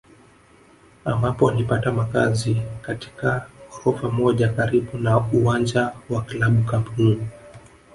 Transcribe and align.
ambapo 1.05 1.45
walipata 1.45 1.91
makazi 1.91 2.61
katika 2.81 3.47
ghorofa 3.69 4.09
moja 4.09 4.49
karibu 4.49 4.97
na 4.97 5.17
uwanja 5.27 5.93
wa 6.09 6.23
klabu 6.23 6.63
Camp 6.63 6.97
Nou 6.99 7.27